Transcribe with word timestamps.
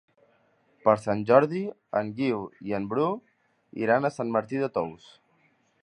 Per 0.87 0.95
Sant 1.01 1.21
Jordi 1.31 1.61
en 2.01 2.09
Guiu 2.21 2.41
i 2.71 2.75
en 2.79 2.89
Bru 2.95 3.11
iran 3.85 4.11
a 4.11 4.13
Sant 4.19 4.37
Martí 4.39 4.65
de 4.65 4.73
Tous. 4.79 5.15